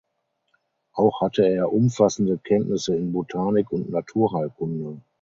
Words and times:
Auch 0.93 1.21
hatte 1.21 1.47
er 1.47 1.71
umfassende 1.71 2.39
Kenntnisse 2.39 2.95
in 2.95 3.11
Botanik 3.13 3.71
und 3.71 3.91
Naturheilkunde. 3.91 4.99